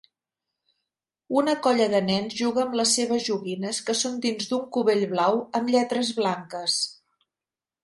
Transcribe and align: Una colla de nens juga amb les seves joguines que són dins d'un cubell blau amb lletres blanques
Una 1.41 1.53
colla 1.67 1.87
de 1.95 1.99
nens 2.05 2.33
juga 2.39 2.63
amb 2.63 2.79
les 2.79 2.95
seves 2.99 3.27
joguines 3.29 3.83
que 3.91 3.97
són 4.01 4.17
dins 4.25 4.51
d'un 4.55 4.65
cubell 4.79 5.07
blau 5.15 5.41
amb 5.63 5.73
lletres 5.77 6.13
blanques 6.23 6.83